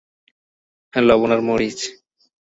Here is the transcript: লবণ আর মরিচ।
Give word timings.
লবণ 1.07 1.31
আর 1.35 1.41
মরিচ। 1.47 1.79